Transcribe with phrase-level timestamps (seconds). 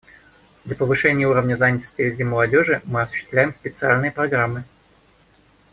[0.65, 4.63] Для повышения уровня занятости среди молодежи мы осуществляем специальные программы.